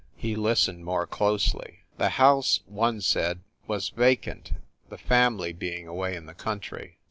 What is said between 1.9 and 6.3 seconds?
The house, one said, was vacant, the family being away in